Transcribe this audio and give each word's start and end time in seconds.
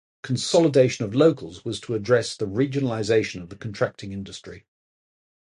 Consolidation 0.23 1.05
of 1.05 1.13
Locals 1.13 1.63
was 1.63 1.79
to 1.81 1.93
address 1.93 2.35
the 2.35 2.47
regionalization 2.47 3.39
of 3.43 3.49
the 3.49 3.55
contracting 3.55 4.11
industry. 4.11 4.65